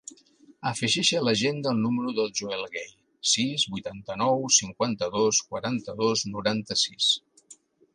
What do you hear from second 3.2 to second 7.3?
sis, vuitanta-nou, cinquanta-dos, quaranta-dos, noranta-sis.